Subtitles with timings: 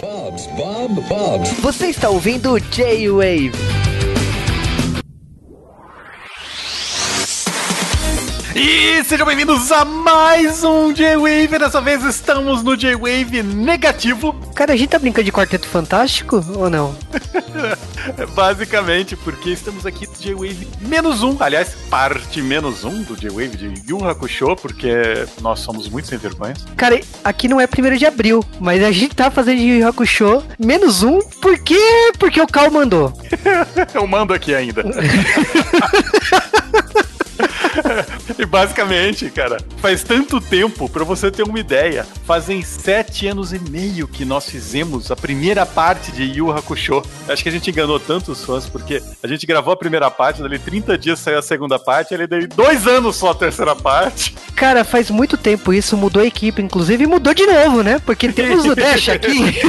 [0.00, 0.46] Bob's,
[1.08, 1.44] Bob.
[1.60, 3.52] Você está ouvindo J-Wave.
[8.60, 11.60] E sejam bem-vindos a mais um J-Wave.
[11.60, 14.32] Dessa vez estamos no J-Wave negativo.
[14.52, 16.92] Cara, a gente tá brincando de Quarteto Fantástico ou não?
[18.34, 21.36] Basicamente, porque estamos aqui no J-Wave menos um.
[21.38, 24.92] Aliás, parte menos um do J-Wave de Yu Hakusho, porque
[25.40, 26.54] nós somos muito sem vergonha.
[26.76, 31.04] Cara, aqui não é 1 de abril, mas a gente tá fazendo Yu Hakusho menos
[31.04, 32.10] um, por quê?
[32.18, 33.12] Porque o Cal mandou.
[33.94, 34.82] Eu mando aqui ainda.
[38.38, 43.58] e basicamente, cara, faz tanto tempo, pra você ter uma ideia, fazem sete anos e
[43.58, 47.02] meio que nós fizemos a primeira parte de Yu Hakusho.
[47.28, 50.58] Acho que a gente enganou tantos fãs, porque a gente gravou a primeira parte, dali
[50.58, 54.34] 30 dias saiu a segunda parte, ele deu dois anos só a terceira parte.
[54.54, 58.00] Cara, faz muito tempo isso, mudou a equipe, inclusive mudou de novo, né?
[58.04, 59.60] Porque temos o Dash aqui.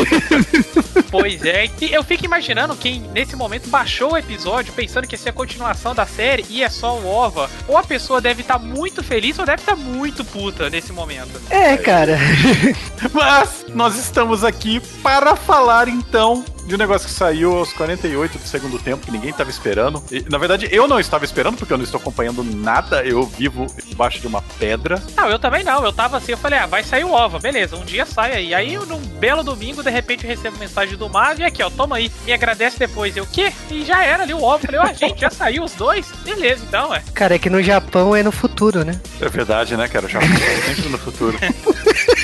[1.12, 5.20] Pois é, e eu fico imaginando quem nesse momento baixou o episódio pensando que ia
[5.20, 7.50] ser a continuação da série e é só o OVA.
[7.68, 11.42] Ou a pessoa deve estar muito feliz ou deve estar muito puta nesse momento.
[11.50, 12.18] É, cara.
[13.14, 18.48] Mas nós estamos aqui para falar então de um negócio que saiu aos 48 do
[18.48, 20.04] segundo tempo, que ninguém estava esperando.
[20.12, 23.04] E, na verdade, eu não estava esperando, porque eu não estou acompanhando nada.
[23.04, 25.02] Eu vivo embaixo de uma pedra.
[25.18, 25.84] Não, eu também não.
[25.84, 28.54] Eu tava assim, eu falei, ah, vai sair o OVA, beleza, um dia sai aí.
[28.54, 31.96] Aí, num belo domingo, de repente, eu recebo mensagem do Mago e aqui, ó, toma
[31.96, 33.18] aí, me agradece depois.
[33.18, 33.52] Eu, o quê?
[33.72, 34.68] E já era ali o OVA.
[34.68, 36.06] Falei, ó, gente, já saiu os dois?
[36.24, 37.02] Beleza, então, é.
[37.16, 39.02] Cara, é que no Japão é no futuro, né?
[39.20, 40.08] É verdade, né, cara?
[40.08, 41.38] Já sempre no futuro.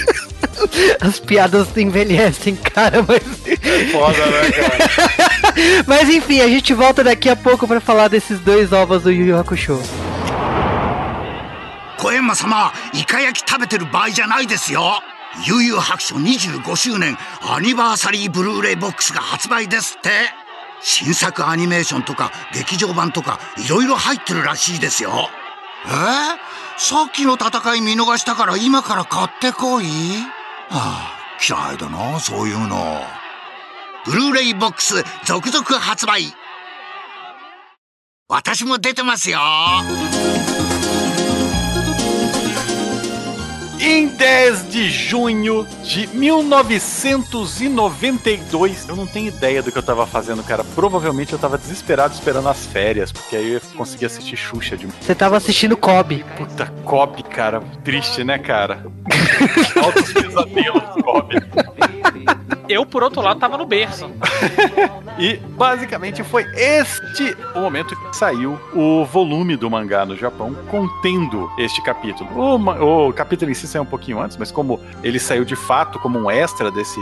[1.02, 3.24] As piadas envelhecem, cara, mas.
[3.92, 5.84] Foda, né, cara?
[5.88, 9.26] mas enfim, a gente volta daqui a pouco pra falar desses dois ovos do Yu
[9.26, 9.82] Yu Hakusho.
[11.98, 14.82] 小山様イカ焼き食べてる場合じゃないですよ
[15.48, 20.10] 悠々白書25周年アニバーサリーブルーレイボックスが発売ですって
[20.82, 25.30] 新作アニメーションとか劇場版とかいろいろ入ってるらしいですよ
[25.88, 25.92] えー、
[26.78, 31.12] さっきの戦い見逃したから今から買ってこいはあ
[31.48, 33.02] 嫌いだなそういうの。
[34.06, 36.34] ブルーレイボックス続々発売。
[38.28, 39.40] 私も出てますよ。
[43.88, 50.64] Em 10 de junho de 1992, eu não tenho ideia do que eu tava fazendo, cara.
[50.64, 54.88] Provavelmente eu tava desesperado esperando as férias, porque aí eu ia conseguir assistir Xuxa de
[54.88, 56.26] Você tava assistindo Kobe.
[56.36, 57.62] puta Kobe, cara.
[57.84, 58.88] Triste, né, cara?
[59.80, 61.36] Altos pesadelos, Kobe.
[62.68, 64.10] Eu, por outro lado, tava no berço.
[65.18, 71.50] E basicamente foi este o momento que saiu o volume do mangá no Japão contendo
[71.58, 72.30] este capítulo.
[72.36, 76.00] O, o capítulo em si saiu um pouquinho antes, mas como ele saiu de fato
[76.00, 77.00] como um extra desse,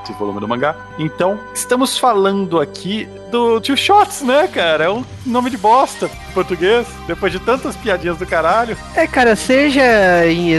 [0.00, 4.84] desse volume do mangá, então estamos falando aqui do Two Shots, né, cara?
[4.84, 8.76] É um nome de bosta em português, depois de tantas piadinhas do caralho.
[8.94, 9.82] É, cara, seja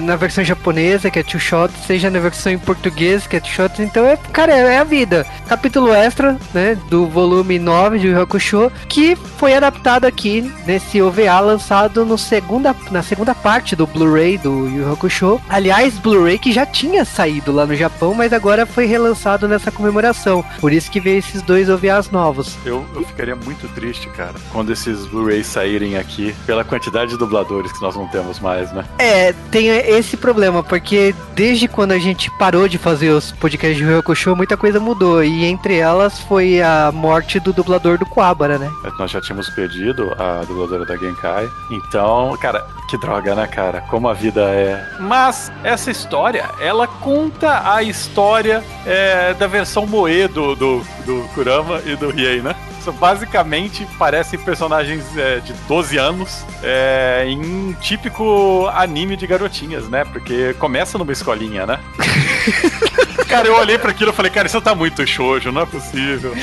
[0.04, 3.52] na versão japonesa, que é Two Shots, seja na versão em português, que é Two
[3.52, 5.26] Shots, então é, cara, é a vida.
[5.48, 12.06] Capítulo extra, né, do volume 9 de Hakusho, que foi adaptado aqui nesse OVA lançado
[12.06, 15.42] no segunda, na segunda parte do Blu-ray do Yu Hakusho.
[15.50, 20.44] Aliás, Blu-ray que já tinha saído lá no Japão, mas agora foi relançado nessa comemoração.
[20.60, 22.58] Por isso que veio esses dois OVAs novos.
[22.66, 27.72] Eu, eu ficaria muito triste, cara, quando esses Blu-rays saírem aqui, pela quantidade de dubladores
[27.72, 28.86] que nós não temos mais, né?
[28.98, 33.84] É, tem esse problema, porque desde quando a gente parou de fazer os podcasts de
[33.84, 34.04] Yu Yu
[34.36, 35.24] Muita coisa mudou.
[35.24, 38.72] E entre elas foi a morte do dublador do Kuwabara, né?
[38.98, 41.50] Nós já tínhamos perdido a dubladora da Genkai.
[41.70, 43.82] Então, cara, que droga, né, cara?
[43.82, 44.86] Como a vida é.
[45.00, 51.82] Mas essa história, ela conta a história é, da versão Moe do, do, do Kurama
[51.86, 52.56] e do Riei, né?
[52.82, 59.88] São basicamente parecem personagens é, de 12 anos é, em um típico anime de garotinhas,
[59.88, 60.04] né?
[60.04, 61.80] Porque começa numa escolinha, né?
[63.32, 66.36] cara, eu olhei pra aquilo e falei, cara, isso tá muito shoujo, não é possível.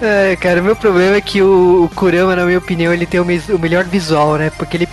[0.00, 3.18] É, cara, o meu problema é que o, o Kurama, na minha opinião, ele tem
[3.20, 4.50] o, o melhor visual, né?
[4.56, 4.88] Porque ele.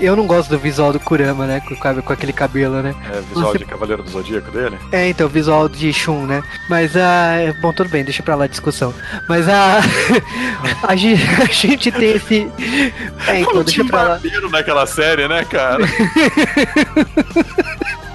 [0.00, 1.60] Eu não gosto do visual do Kurama, né?
[1.60, 2.94] Com, com aquele cabelo, né?
[3.12, 4.78] É, visual Você- de Cavaleiro do Zodíaco dele.
[4.92, 6.42] É, então, visual de Shun, né?
[6.68, 7.36] Mas a.
[7.60, 8.92] bom, tudo bem, deixa pra lá a discussão.
[9.28, 9.80] Mas a.
[10.82, 12.50] a, gen- a gente tem esse.
[13.28, 14.20] É, então, deixa pra lá.
[14.50, 15.84] naquela série, né, cara?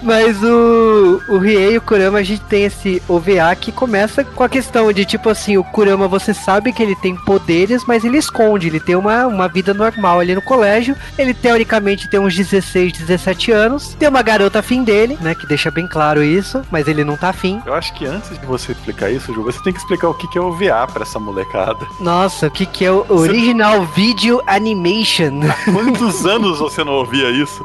[0.02, 4.44] Mas o, o Riei e o Kurama, a gente tem esse OVA que começa com
[4.44, 8.18] a questão de tipo assim: o Kurama você sabe que ele tem poderes, mas ele
[8.18, 10.96] esconde, ele tem uma, uma vida normal ali no colégio.
[11.18, 13.96] Ele teoricamente tem uns 16, 17 anos.
[14.00, 15.36] Tem uma garota afim dele, né?
[15.36, 17.62] Que deixa bem claro isso, mas ele não tá afim.
[17.66, 20.28] Eu acho que antes de você explicar isso, Ju, você tem que explicar o que
[20.28, 21.86] que é OVA pra essa molecada.
[22.00, 25.42] Nossa, o que, que é o Original Video Animation?
[25.66, 27.64] Quantos anos você não ouvia isso?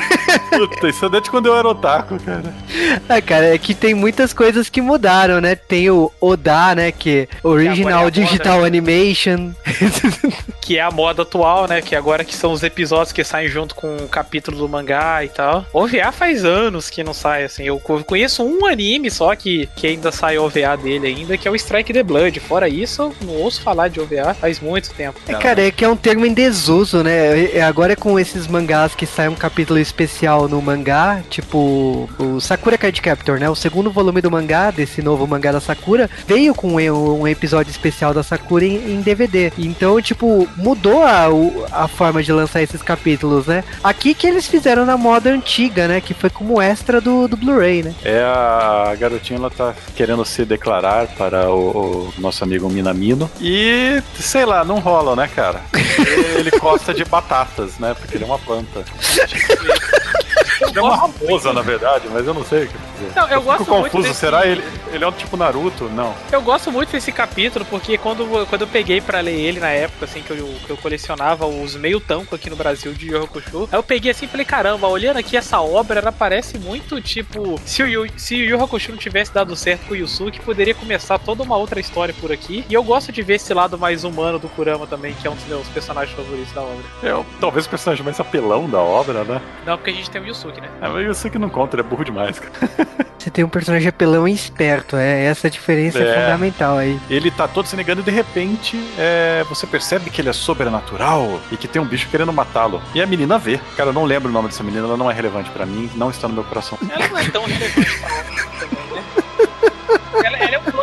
[0.50, 2.42] Puta, isso é desde quando eu era otaku, cara.
[3.08, 5.54] Ah, cara, é que tem muitas coisas que mudaram, né?
[5.54, 6.92] Tem o Oda, né?
[6.92, 8.66] Que é Original é Digital moda, né?
[8.78, 9.50] Animation.
[10.60, 11.80] Que é a moda atual, né?
[11.80, 15.28] Que agora que são os episódios que saem junto com o capítulo do mangá e
[15.30, 15.64] tal.
[15.72, 17.62] OVA faz anos que não sai, assim.
[17.64, 21.50] Eu co- conheço um anime só que, que ainda sai OVA dele ainda, que é
[21.50, 22.38] o Strike the Blood.
[22.40, 25.18] Fora isso, eu não ouço falar de OVA faz muito tempo.
[25.26, 27.56] É, cara, é que é um termo em desuso, né?
[27.56, 32.40] É- Agora é com esses mangás que sai um capítulo especial no mangá, tipo o
[32.40, 33.48] Sakura Card Captor, né?
[33.48, 38.14] O segundo volume do mangá, desse novo mangá da Sakura, veio com um episódio especial
[38.14, 39.52] da Sakura em, em DVD.
[39.58, 41.26] Então, tipo, mudou a,
[41.72, 43.64] a forma de lançar esses capítulos, né?
[43.82, 46.00] Aqui que eles fizeram na moda antiga, né?
[46.00, 47.94] Que foi como extra do, do Blu-ray, né?
[48.04, 53.30] É a garotinha, ela tá querendo se declarar para o, o nosso amigo Minamino.
[53.40, 55.60] E, sei lá, não rola, né, cara?
[56.38, 57.94] Ele gosta de batatas, né?
[57.94, 58.84] Porque ele é uma planta.
[60.60, 62.68] É uma raposa, na verdade, mas eu não sei
[62.98, 63.12] dizer.
[63.14, 64.62] Não, eu gosto Fico muito confuso, desse- será ele?
[64.92, 65.84] Ele é um tipo Naruto?
[65.88, 66.14] Não.
[66.32, 70.04] Eu gosto muito desse capítulo porque quando, quando eu peguei pra ler ele na época,
[70.04, 73.78] assim, que eu, que eu colecionava os meio tanco aqui no Brasil de Hakusho, aí
[73.78, 77.82] eu peguei assim e falei, caramba, olhando aqui essa obra, ela parece muito tipo, se
[77.82, 81.18] o Yu, se o Yu Hakusho não tivesse dado certo com o Yusuke, poderia começar
[81.18, 82.64] toda uma outra história por aqui.
[82.68, 85.34] E eu gosto de ver esse lado mais humano do Kurama também, que é um
[85.34, 86.84] dos meus personagens favoritos da obra.
[87.02, 89.40] É o- talvez o personagem mais apelão da obra, né?
[89.66, 90.68] Não, porque a gente tem o Yusuke, né?
[90.80, 92.52] É, mas eu sei que não conta, ele é burro demais, cara.
[93.18, 96.22] Você tem um personagem apelão e esperto, é essa diferença é, É.
[96.22, 96.98] fundamental aí.
[97.10, 101.40] Ele tá todo se negando e de repente é, você percebe que ele é sobrenatural
[101.50, 102.80] e que tem um bicho querendo matá-lo.
[102.94, 103.58] E a menina vê.
[103.76, 106.10] Cara, eu não lembro o nome dessa menina, ela não é relevante pra mim, não
[106.10, 106.78] está no meu coração.
[106.90, 107.98] Ela não é tão relevante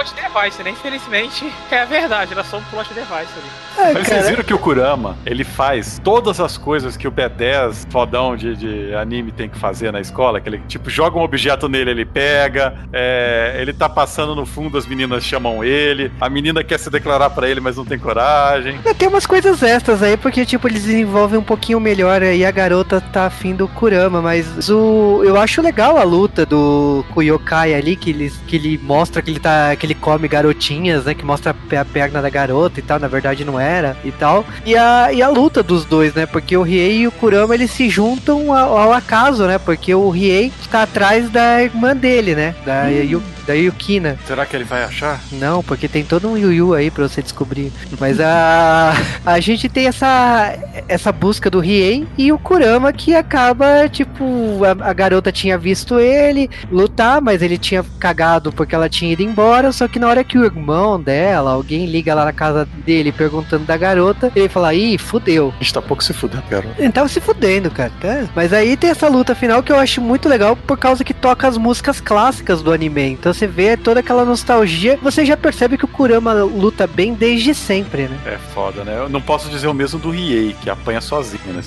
[0.05, 0.69] plot device, né?
[0.71, 3.65] Infelizmente, é a verdade, ela é só um plot device ali.
[3.77, 7.91] Ah, Mas vocês viram que o Kurama, ele faz todas as coisas que o B10
[7.91, 11.67] fodão de, de anime tem que fazer na escola, que ele, tipo, joga um objeto
[11.67, 16.63] nele, ele pega, é, ele tá passando no fundo, as meninas chamam ele, a menina
[16.63, 18.79] quer se declarar pra ele, mas não tem coragem.
[18.85, 22.51] É, Tem umas coisas extras aí, porque, tipo, eles desenvolvem um pouquinho melhor aí a
[22.51, 25.21] garota tá afim do Kurama, mas o.
[25.25, 29.39] Eu acho legal a luta do Kuyokai ali, que ele, que ele mostra que ele
[29.39, 29.75] tá.
[29.75, 31.13] que ele come garotinhas, né?
[31.13, 34.11] Que mostra a pe- a perna da garota e tal, na verdade não era e
[34.11, 34.45] tal.
[34.65, 36.25] E a, e a luta dos dois, né?
[36.25, 39.57] Porque o Riei e o Kurama eles se juntam ao, ao acaso, né?
[39.57, 42.55] Porque o Riei tá atrás da irmã dele, né?
[42.65, 44.17] Da, Yu- da Yukina.
[44.27, 45.19] Será que ele vai achar?
[45.31, 47.71] Não, porque tem todo um Yu-Yu aí pra você descobrir.
[47.99, 48.93] Mas a
[49.25, 50.53] a gente tem essa
[50.87, 54.25] essa busca do Riei e o Kurama que acaba, tipo,
[54.63, 59.23] a, a garota tinha visto ele lutar, mas ele tinha cagado porque ela tinha ido
[59.23, 63.11] embora, só que na hora que o irmão dela, alguém liga lá na casa dele
[63.11, 65.53] perguntando da garota, ele fala, ih, fudeu.
[65.59, 66.75] A gente tá pouco se fudendo, garoto.
[66.77, 67.91] Ele tava se fudendo, cara.
[67.99, 68.27] tá?
[68.35, 71.47] Mas aí tem essa luta final que eu acho muito legal por causa que toca
[71.47, 73.11] as músicas clássicas do anime.
[73.11, 77.53] Então você vê toda aquela nostalgia, você já percebe que o Kurama luta bem desde
[77.53, 78.17] sempre, né?
[78.25, 78.97] É foda, né?
[78.97, 81.41] Eu não posso dizer o mesmo do Riei, que apanha sozinho.
[81.47, 81.61] Né,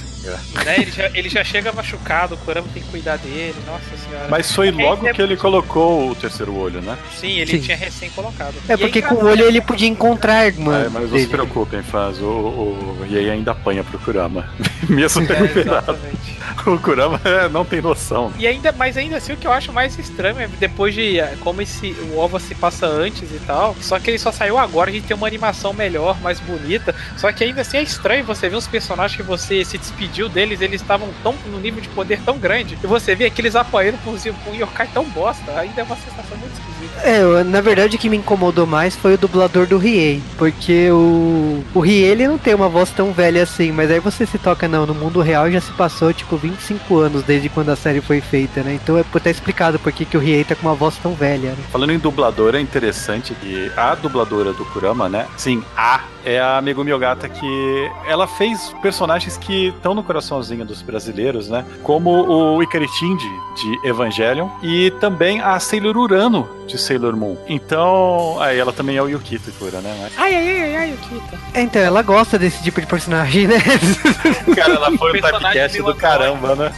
[0.77, 4.27] Ele, já, ele já chega machucado, o Kurama tem que cuidar dele, nossa senhora.
[4.29, 6.97] Mas foi logo é que ele colocou o terceiro olho, né?
[7.17, 7.61] Sim, ele Sim.
[7.61, 8.55] tinha recém colocado.
[8.69, 10.85] É porque com o olho ele podia encontrar a irmã.
[10.85, 12.19] É, mas não se preocupem, fãs.
[12.21, 14.49] O, o Riei ainda apanha pro Kurama.
[14.89, 15.93] Mesmo É, recuperado.
[15.93, 16.39] exatamente.
[16.67, 18.33] o Kurama é, não tem noção.
[18.39, 21.37] E ainda, mas ainda assim o que eu acho mais estranho é depois de eh,
[21.41, 24.91] como esse o OVA se passa antes e tal, só que ele só saiu agora,
[24.91, 28.49] a gente tem uma animação melhor, mais bonita, só que ainda assim é estranho você
[28.49, 32.21] ver os personagens que você se despediu deles, eles estavam tão no nível de poder
[32.25, 34.11] tão grande, e você vê aqueles apanhando com
[34.51, 37.01] um yokai tão bosta, ainda é uma sensação muito esquisita.
[37.03, 40.23] É, na verdade o que me incomodou mais foi o dublador do Riei.
[40.39, 44.25] Porque o, o Riei ele não tem uma voz tão velha assim, mas aí você
[44.25, 47.77] se toca, não, no mundo real já se passou tipo 25 anos desde quando a
[47.77, 48.79] série foi feita, né?
[48.81, 51.51] Então é ter explicado por que, que o Riei tá com uma voz tão velha,
[51.51, 51.59] né?
[51.73, 55.27] Falando em dublador, é interessante que a dubladora do Kurama, né?
[55.37, 60.83] Sim, a é a Megumi Ogata que ela fez personagens que estão no coraçãozinho dos
[60.83, 61.65] brasileiros, né?
[61.83, 67.37] Como o Ikaritinji de Evangelion e também a Sailor Urano de Sailor Moon.
[67.49, 69.97] Então, aí ela também é o Yukito Kura, né?
[70.03, 71.39] Mas- Ai, ai, ai, ai, Yukita.
[71.55, 73.57] Então, ela gosta desse tipo de personagem, né?
[74.55, 76.73] Cara, ela foi um typecast do caramba, né?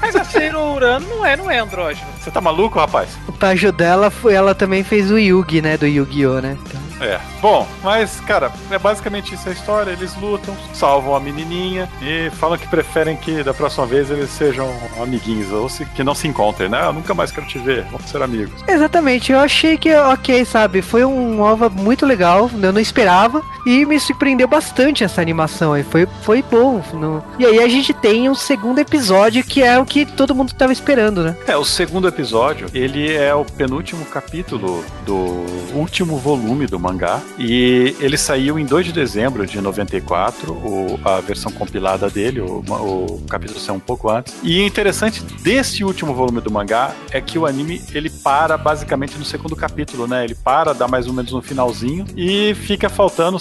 [0.00, 2.06] Mas assim, Zero Urano não é, não é andrógeno.
[2.20, 3.08] Você tá maluco, rapaz?
[3.26, 5.76] O Pajo dela foi, ela também fez o Yugi, né?
[5.76, 6.56] Do Yu-Gi-Oh, né?
[6.66, 7.18] Então, É.
[7.40, 9.90] Bom, mas, cara, é basicamente isso a história.
[9.92, 14.68] Eles lutam, salvam a menininha e falam que preferem que da próxima vez eles sejam
[15.02, 16.84] amiguinhos, ou se, que não se encontrem, né?
[16.86, 18.62] Eu nunca mais quero te ver, vamos ser amigos.
[18.66, 23.84] Exatamente, eu achei que, ok, sabe, foi um OVA muito legal, eu não esperava, e
[23.84, 26.82] me surpreendeu bastante essa animação aí, foi, foi bom.
[26.94, 30.52] não- E aí a gente tem um segundo episódio que é o que todo mundo
[30.54, 31.36] tava esperando, né?
[31.46, 37.20] É, o segundo episódio, ele é o penúltimo capítulo do último volume do mangá.
[37.38, 42.62] E ele saiu em 2 de dezembro de 94, o, a versão compilada dele, o,
[42.68, 44.34] o capítulo saiu um pouco antes.
[44.42, 49.24] E interessante desse último volume do mangá é que o anime ele para basicamente no
[49.24, 50.24] segundo capítulo, né?
[50.24, 53.38] Ele para, dá mais ou menos no finalzinho e fica faltando,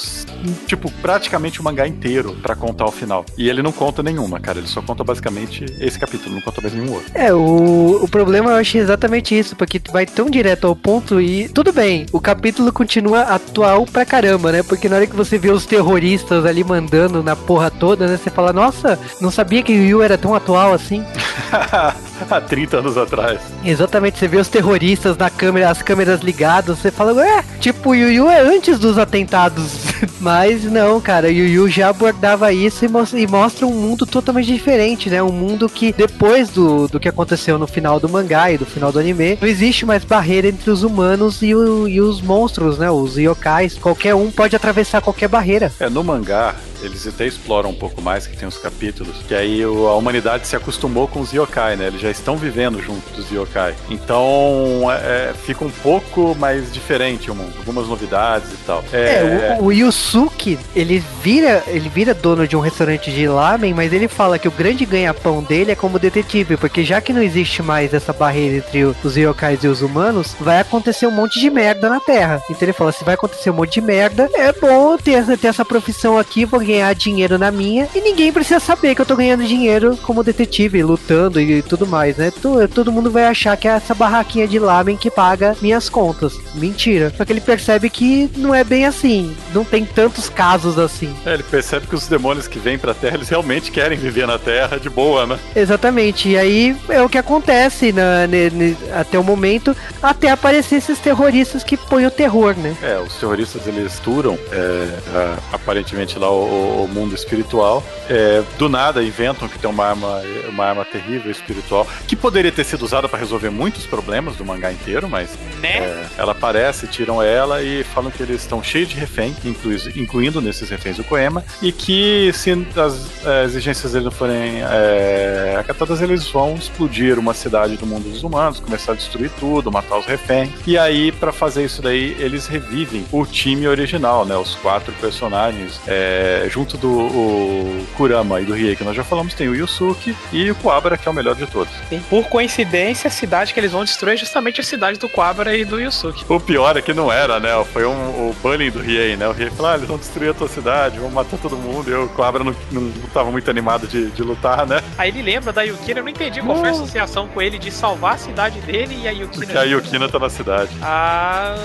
[0.66, 3.26] tipo, praticamente o mangá inteiro pra contar o final.
[3.38, 4.60] E ele não conta nenhuma, cara.
[4.60, 7.12] Ele só conta basicamente esse capítulo, não conta mais nenhum outro.
[7.14, 11.22] É, o, o problema eu achei exatamente isso, porque tu vai tão direto ao ponto
[11.22, 14.62] e tudo bem, o capítulo continua atual pra caramba, né?
[14.62, 18.18] Porque na hora que você vê os terroristas ali mandando na porra toda, né?
[18.18, 21.04] Você fala, nossa, não sabia que o Yu era tão atual assim.
[22.30, 23.40] Há 30 anos atrás.
[23.64, 27.96] Exatamente, você vê os terroristas na câmera, as câmeras ligadas, você fala, ué, tipo, o
[27.96, 29.87] Yu é antes dos atentados.
[30.20, 34.48] Mas não, cara, Yu Yu já abordava isso e, mos- e mostra um mundo totalmente
[34.52, 35.22] diferente, né?
[35.22, 38.92] Um mundo que depois do, do que aconteceu no final do mangá e do final
[38.92, 42.90] do anime, não existe mais barreira entre os humanos e, o- e os monstros, né?
[42.92, 43.76] Os yokais.
[43.78, 45.72] Qualquer um pode atravessar qualquer barreira.
[45.80, 49.64] É, no mangá, eles até exploram um pouco mais, que tem os capítulos, que aí
[49.64, 51.88] a humanidade se acostumou com os yokai, né?
[51.88, 53.74] Eles já estão vivendo junto dos yokai.
[53.90, 58.84] Então, é, é, fica um pouco mais diferente o mundo, algumas novidades e tal.
[58.94, 63.92] É, o, o Yusuke, ele vira, ele vira dono de um restaurante de lamen, mas
[63.94, 67.62] ele fala que o grande ganha-pão dele é como detetive, porque já que não existe
[67.62, 71.90] mais essa barreira entre os yokais e os humanos, vai acontecer um monte de merda
[71.90, 72.42] na Terra.
[72.50, 75.48] Então ele fala, se vai acontecer um monte de merda, é bom ter, essa- ter
[75.48, 79.16] essa profissão aqui, vou ganhar dinheiro na minha, e ninguém precisa saber que eu tô
[79.16, 82.32] ganhando dinheiro como detetive, lutando e tudo mais, né?
[82.42, 86.34] To- Todo mundo vai achar que é essa barraquinha de lamen que paga minhas contas.
[86.54, 87.14] Mentira.
[87.18, 89.36] Só que ele percebe que não é bem assim.
[89.54, 91.14] Não tem tantos casos assim.
[91.26, 94.38] É, ele percebe que os demônios que vêm pra Terra, eles realmente querem viver na
[94.38, 95.40] Terra de boa, né?
[95.56, 96.30] Exatamente.
[96.30, 101.00] E aí é o que acontece na- ne- ne- até o momento, até aparecer esses
[101.00, 102.76] terroristas que põem o terror, né?
[102.82, 107.84] É, os terroristas eles turam é, a- aparentemente lá o, o mundo espiritual.
[108.10, 112.64] É, do nada inventam que tem uma arma, uma arma terrível espiritual que poderia ter
[112.64, 115.78] sido usada para resolver muitos problemas do mangá inteiro, mas Né?
[115.80, 120.42] é, ela aparece, tiram ela e falam que eles estão cheios de refém, inclui- incluindo
[120.42, 126.02] nesses reféns o Koema, e que se as é, exigências deles não forem é, acatadas,
[126.02, 130.06] eles vão explodir uma cidade do mundo dos humanos, começar a destruir tudo, matar os
[130.06, 130.50] reféns.
[130.66, 134.36] E aí, pra fazer isso daí, eles revivem o time original, né?
[134.36, 139.34] Os quatro personagens, é, junto do o Kurama e do Riei, que nós já falamos,
[139.34, 141.74] tem o Yusuke e o Kuwabara, que é o melhor de todos.
[141.92, 145.56] E por coincidência, a cidade que eles vão destruir é justamente a cidade do Quabara
[145.56, 146.26] e do Yusuke.
[146.30, 147.50] O pior é que não era, né?
[147.74, 147.92] Foi um,
[148.30, 149.28] o bullying do Riei, né?
[149.28, 151.90] O Riei falou, ah, eles vão destruir a tua cidade, vão matar todo mundo.
[151.90, 154.82] E o Kuwabara não, não, tava muito animado de, de lutar, né?
[154.98, 157.72] Aí ele lembra da Yukina, eu não entendi qual foi a associação com ele de
[157.72, 159.46] salvar a cidade dele e a Yukina.
[159.46, 160.72] Porque a Yukina tá na cidade.
[160.82, 161.56] Ah,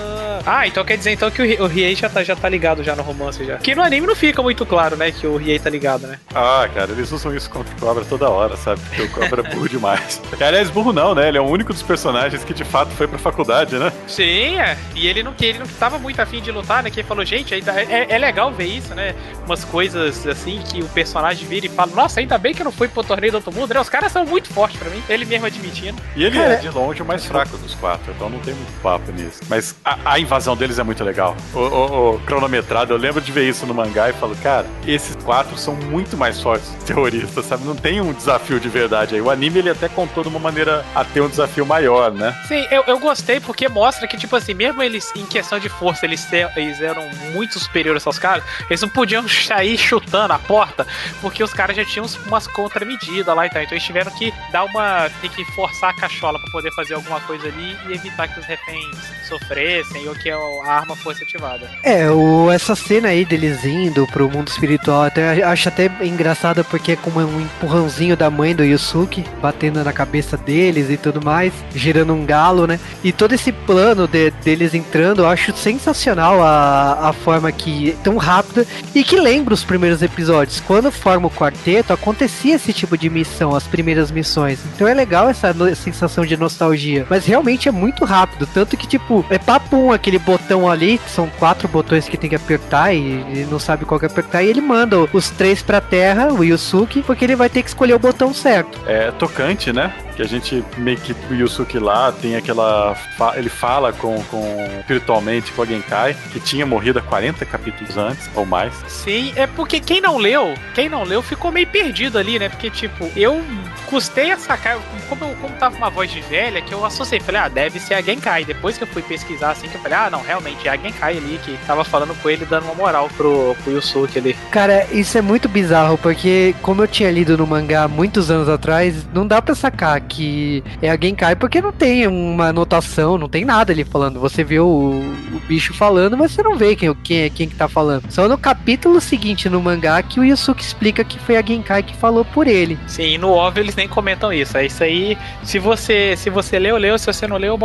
[0.44, 2.82] ah, então quer dizer então que o, Ri- o Riei já tá, já tá ligado
[2.82, 3.56] já no romance já.
[3.58, 6.18] Que no anime não fica muito claro, né, que o Riei tá ligado, né?
[6.34, 8.80] Ah, cara, eles usam isso contra o Cobra toda hora, sabe?
[8.88, 10.18] Porque o Cobra é burro demais.
[10.40, 11.28] Aliás, burro não, né?
[11.28, 13.92] Ele é o único dos personagens que de fato foi pra faculdade, né?
[14.08, 14.78] Sim, é.
[14.94, 16.90] E ele não, que ele não tava muito afim de lutar, né?
[16.90, 19.14] Que ele falou, gente, ainda é, é legal ver isso, né?
[19.44, 22.72] Umas coisas assim que o personagem vira e fala, nossa, ainda bem que eu não
[22.72, 23.80] fui pro torneio do outro mundo, né?
[23.80, 25.02] Os caras são muito fortes pra mim.
[25.06, 26.00] Ele mesmo admitindo.
[26.16, 28.72] E ele Cara, é de longe o mais fraco dos quatro, então não tem muito
[28.82, 29.40] papo nisso.
[29.50, 31.36] Mas a, a invasão deles é muito legal.
[31.52, 35.16] O, o- o cronometrado, eu lembro de ver isso no mangá e falo, cara, esses
[35.16, 37.64] quatro são muito mais fortes que os terroristas, sabe?
[37.64, 39.20] Não tem um desafio de verdade aí.
[39.20, 42.34] O anime ele até contou de uma maneira a ter um desafio maior, né?
[42.48, 46.04] Sim, eu, eu gostei porque mostra que, tipo assim, mesmo eles, em questão de força,
[46.06, 50.86] eles, te- eles eram muito superiores aos caras, eles não podiam sair chutando a porta,
[51.20, 53.62] porque os caras já tinham umas contramedidas lá e tal.
[53.62, 55.08] Então eles tiveram que dar uma.
[55.20, 58.46] tem que forçar a cachola pra poder fazer alguma coisa ali e evitar que os
[58.46, 58.96] reféns
[59.28, 61.68] sofressem ou que a a arma fosse ativada.
[61.82, 65.02] É, o, essa cena aí deles indo pro mundo espiritual.
[65.02, 69.92] Até acho até engraçado porque é como um empurrãozinho da mãe do Yusuke, batendo na
[69.92, 72.78] cabeça deles e tudo mais, girando um galo, né?
[73.02, 78.16] E todo esse plano de, deles entrando, eu acho sensacional a, a forma que tão
[78.16, 80.60] rápida e que lembra os primeiros episódios.
[80.60, 84.60] Quando forma o quarteto, acontecia esse tipo de missão, as primeiras missões.
[84.74, 87.06] Então é legal essa sensação de nostalgia.
[87.08, 91.68] Mas realmente é muito rápido, tanto que tipo, é papum aquele botão ali, são quatro
[91.68, 94.96] botões que tem que apertar e ele não sabe qual que apertar, e ele manda
[95.12, 98.78] os três pra terra, o Yusuke, porque ele vai ter que escolher o botão certo.
[98.86, 99.92] É tocante, né?
[100.14, 102.96] Que a gente meio que o Yusuke lá tem aquela.
[103.34, 104.42] Ele fala com, com
[104.80, 108.72] espiritualmente com a Genkai, que tinha morrido há 40 capítulos antes, ou mais.
[108.88, 112.48] Sim, é porque quem não leu, quem não leu ficou meio perdido ali, né?
[112.48, 113.42] Porque, tipo, eu
[113.86, 114.78] custei a sacar,
[115.08, 117.94] como, eu, como tava uma voz de velha, que eu associei, falei, ah, deve ser
[117.94, 118.44] a Genkai.
[118.44, 121.16] Depois que eu fui pesquisar assim, que eu falei, ah, não, realmente é a Genkai
[121.16, 124.36] ali que tava falando com ele, dando uma moral pro, pro Yusuke ali.
[124.50, 129.06] Cara, isso é muito bizarro, porque como eu tinha lido no mangá muitos anos atrás,
[129.12, 133.44] não dá pra sacar que é a Genkai, porque não tem uma anotação, não tem
[133.44, 134.20] nada ali falando.
[134.20, 137.54] Você vê o, o bicho falando, mas você não vê quem, quem é quem que
[137.54, 138.10] tá falando.
[138.10, 141.96] Só no capítulo seguinte no mangá que o Yusuke explica que foi a Genkai que
[141.96, 142.78] falou por ele.
[142.86, 144.56] Sim, no OVA eles nem comentam isso.
[144.56, 145.16] É isso aí.
[145.42, 146.98] Se você se você leu, leu.
[146.98, 147.58] Se você não leu.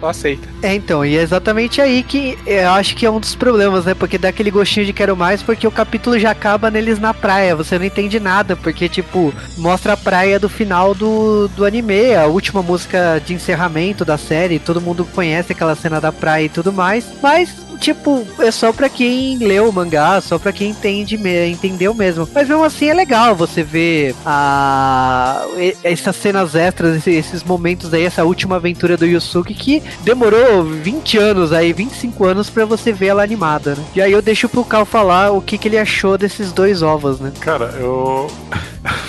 [0.00, 0.48] Não aceita.
[0.62, 1.04] É, então.
[1.04, 3.94] E é exatamente aí que eu acho que é um dos problemas, né?
[3.94, 7.54] Porque dá aquele gostinho de quero mais, porque o capítulo já acaba neles na praia.
[7.54, 11.81] Você não entende nada, porque, tipo, mostra a praia do final do, do anime,
[12.16, 14.58] a última música de encerramento da série.
[14.58, 17.06] Todo mundo conhece aquela cena da praia e tudo mais.
[17.22, 21.18] Mas tipo, é só pra quem leu o mangá, só pra quem entende,
[21.50, 22.28] entendeu mesmo.
[22.32, 25.44] Mas mesmo assim é legal você ver a,
[25.82, 31.52] essas cenas extras, esses momentos aí, essa última aventura do Yusuke que demorou 20 anos
[31.52, 33.84] aí, 25 anos pra você ver ela animada, né?
[33.96, 37.18] E aí eu deixo pro Cal falar o que, que ele achou desses dois ovos,
[37.18, 37.32] né?
[37.40, 38.30] Cara, eu.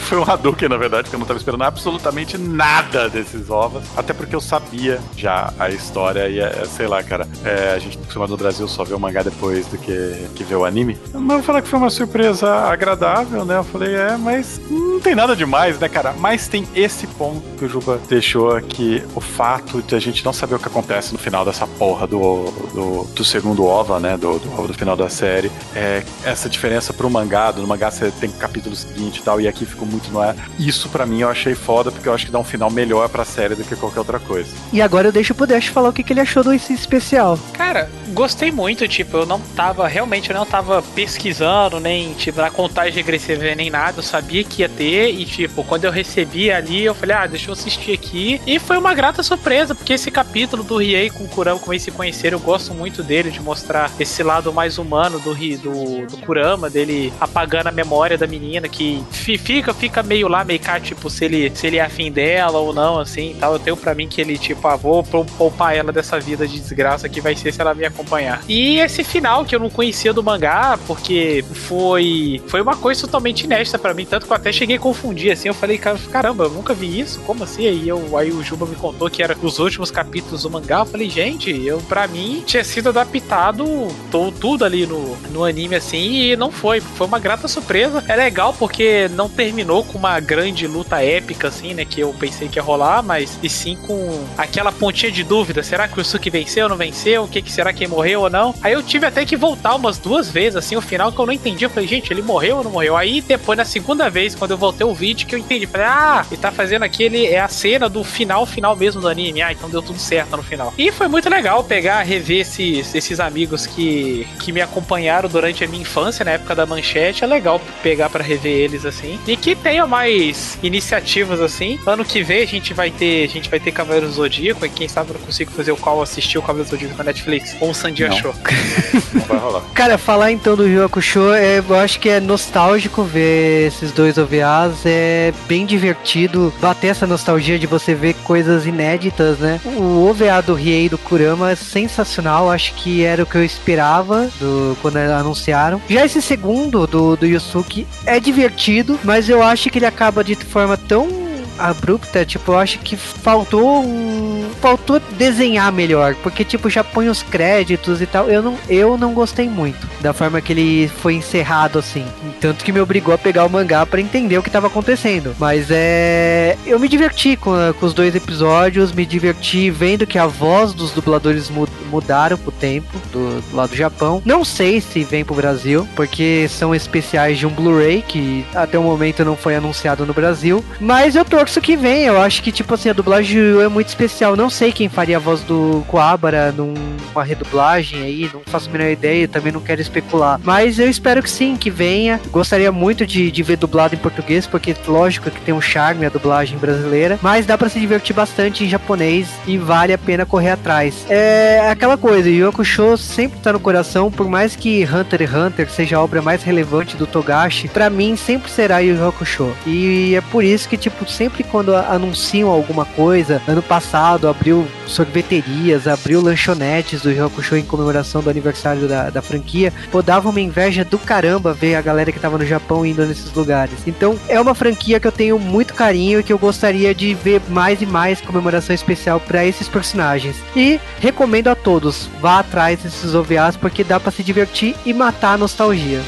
[0.04, 3.84] Foi um Hadouken, na verdade, que eu não tava esperando absolutamente nada desses ovos.
[3.96, 7.98] Até porque eu sabia já a história e, é, sei lá, cara, é, a gente
[7.98, 10.98] acostumado no Brasil só ver o mangá depois do que, que ver o anime.
[11.14, 13.58] Mas vou falar que foi uma surpresa agradável, né?
[13.58, 16.14] Eu falei, é, mas não tem nada demais, né, cara?
[16.20, 20.34] Mas tem esse ponto que o Juba deixou aqui, o fato de a gente não
[20.34, 24.18] saber o que acontece no final dessa porra do, do, do segundo OVA, né?
[24.18, 25.52] Do, do do final da série.
[25.76, 29.66] É, essa diferença pro mangá, no mangá você tem capítulo seguinte e tal, e aqui
[29.66, 30.36] ficou muito no ar.
[30.60, 33.24] Isso para mim eu achei foda, porque eu acho que dá um final melhor pra
[33.24, 34.50] série do que qualquer outra coisa.
[34.72, 37.40] E agora eu deixo pro Dash falar o que, que ele achou do esse especial.
[37.54, 42.50] Cara, gostei muito, tipo, eu não tava, realmente eu não tava pesquisando, nem, tipo, na
[42.50, 46.84] contagem regressiva nem nada, eu sabia que ia ter, e, tipo, quando eu recebi ali,
[46.84, 50.64] eu falei, ah, deixa eu assistir aqui, e foi uma grata surpresa, porque esse capítulo
[50.64, 53.92] do Riei com o Kurama, como eles se conheceram, eu gosto muito dele, de mostrar
[54.00, 59.04] esse lado mais humano do, do, do Kurama, dele apagando a memória da menina, que
[59.12, 62.74] fica, fica meio lá, meio cá, tipo, se ele, se ele é afim dela ou
[62.74, 66.20] não, assim, tal, eu tenho pra mim que ele, tipo, ah, vou poupar ela dessa
[66.20, 68.03] vida de desgraça que vai ser se ela me acompanhar.
[68.48, 73.44] E esse final que eu não conhecia do mangá, porque foi foi uma coisa totalmente
[73.44, 76.50] inédita para mim, tanto que eu até cheguei a confundir assim, eu falei, caramba, eu
[76.50, 77.68] nunca vi isso, como assim?
[77.68, 80.86] Aí, eu, aí o Juba me contou que era os últimos capítulos do mangá, eu
[80.86, 83.66] falei, gente, eu para mim tinha sido adaptado
[84.12, 88.04] todo, tudo ali no, no anime assim, e não foi, foi uma grata surpresa.
[88.08, 92.48] É legal porque não terminou com uma grande luta épica assim, né, que eu pensei
[92.48, 96.30] que ia rolar, mas e sim com aquela pontinha de dúvida, será que o Suki
[96.30, 97.24] venceu ou não venceu?
[97.24, 98.54] O que que será que morreu ou não?
[98.62, 101.34] Aí eu tive até que voltar umas duas vezes, assim, o final que eu não
[101.34, 101.66] entendi.
[101.66, 102.96] Eu falei, gente, ele morreu ou não morreu?
[102.96, 105.66] Aí depois, na segunda vez, quando eu voltei o vídeo, que eu entendi.
[105.66, 107.26] Falei, ah, ele tá fazendo aquele.
[107.26, 109.42] É a cena do final, final mesmo do anime.
[109.42, 110.74] Ah, então deu tudo certo no final.
[110.78, 115.68] E foi muito legal pegar, rever esses, esses amigos que, que me acompanharam durante a
[115.68, 117.24] minha infância, na época da manchete.
[117.24, 119.20] É legal pegar para rever eles, assim.
[119.28, 121.80] E que tenha mais iniciativas, assim.
[121.86, 123.26] Ano que vem a gente vai ter.
[123.26, 124.66] A gente vai ter Cavaleiro Zodíaco.
[124.66, 127.56] E quem sabe eu não consigo fazer o qual assistir o Cavaleiro Zodíaco na Netflix.
[127.60, 128.34] Ou o Sandy achou.
[129.14, 129.62] Não vai rolar.
[129.74, 134.18] Cara, falar então do Yu Hakusho, é, eu acho que é nostálgico ver esses dois
[134.18, 139.60] OVAs, é bem divertido bater essa nostalgia de você ver coisas inéditas, né?
[139.66, 144.30] O OVA do Riei do Kurama é sensacional, acho que era o que eu esperava
[144.40, 145.82] do, quando anunciaram.
[145.90, 150.36] Já esse segundo do, do Yusuke é divertido, mas eu acho que ele acaba de
[150.36, 151.23] forma tão
[151.58, 154.50] abrupta, tipo, eu acho que faltou um.
[154.62, 156.16] Faltou desenhar melhor.
[156.16, 158.30] Porque, tipo, já põe os créditos e tal.
[158.30, 162.06] Eu não, eu não gostei muito da forma que ele foi encerrado, assim.
[162.40, 165.36] Tanto que me obrigou a pegar o mangá para entender o que tava acontecendo.
[165.40, 166.58] Mas é.
[166.66, 170.92] Eu me diverti com, com os dois episódios, me diverti vendo que a voz dos
[170.92, 171.52] dubladores
[171.90, 174.22] mudaram pro tempo do, do lado do Japão.
[174.26, 178.84] Não sei se vem pro Brasil, porque são especiais de um Blu-ray que até o
[178.84, 180.64] momento não foi anunciado no Brasil.
[180.80, 182.06] Mas eu torço que vem.
[182.06, 184.36] Eu acho que, tipo assim, a dublagem é muito especial.
[184.36, 188.90] Não sei quem faria a voz do Coabara numa redublagem aí, não faço a menor
[188.90, 190.40] ideia, também não quero especular.
[190.42, 192.22] Mas eu espero que sim, que venha.
[192.32, 196.10] Gostaria muito de, de ver dublado em português, porque lógico que tem um charme a
[196.10, 200.52] dublagem brasileira, mas dá para se divertir bastante em japonês e vale a pena correr
[200.52, 201.06] atrás.
[201.10, 205.70] É aquela coisa, Yu Hakusho sempre tá no coração, por mais que Hunter x Hunter
[205.70, 209.54] seja a obra mais relevante do Togashi, para mim sempre será Yu Hakusho.
[209.66, 215.88] E é por isso que, tipo, sempre quando anunciam alguma coisa, ano passado abriu sorveterias,
[215.88, 220.42] abriu lanchonetes do Yu Hakusho em comemoração do aniversário da, da franquia, pô, dava uma
[220.42, 223.76] inveja do caramba ver a galera que tava no Japão indo nesses lugares.
[223.88, 227.42] Então, é uma franquia que eu tenho muito carinho e que eu gostaria de ver
[227.50, 230.36] mais e mais comemoração especial para esses personagens.
[230.56, 235.34] E recomendo a todos, vá atrás desses OVAs porque dá para se divertir e matar
[235.34, 236.02] a nostalgia.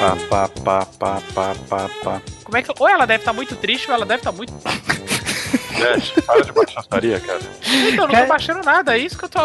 [0.00, 2.22] Pá, pá, pá, pá, pá, pá, pá.
[2.42, 2.72] Como é que.
[2.78, 4.50] Ou ela deve estar tá muito triste, ou ela deve estar tá muito.
[5.78, 7.40] Dash, para de baixaria, cara.
[7.92, 9.40] Então, não tô baixando nada, é isso que eu tô.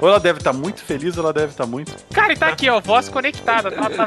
[0.00, 1.92] Ou ela deve estar tá muito feliz, ou ela deve estar tá muito.
[2.14, 4.04] Cara, e tá aqui, ó, voz conectada, tá, tá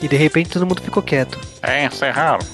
[0.00, 1.40] E de repente todo mundo ficou quieto.
[1.60, 2.46] É, encerraram.